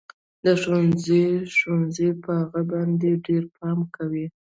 [0.43, 1.25] د ښوونځي
[1.55, 4.25] ښوونکي به په هغه باندې ډېر پام کوي